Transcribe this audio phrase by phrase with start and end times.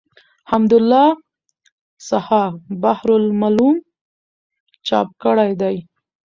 [0.51, 1.07] حمدالله
[2.09, 2.53] صحاف
[2.83, 3.75] بحر الملوم
[4.87, 5.77] چاپ کړی دﺉ.